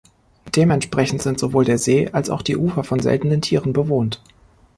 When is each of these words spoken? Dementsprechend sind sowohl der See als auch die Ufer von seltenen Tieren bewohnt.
Dementsprechend 0.55 1.21
sind 1.21 1.39
sowohl 1.39 1.63
der 1.63 1.77
See 1.77 2.09
als 2.11 2.31
auch 2.31 2.41
die 2.41 2.57
Ufer 2.57 2.83
von 2.83 3.01
seltenen 3.01 3.43
Tieren 3.43 3.71
bewohnt. 3.71 4.19